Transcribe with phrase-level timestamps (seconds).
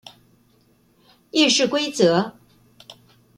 [1.31, 2.33] 議事規則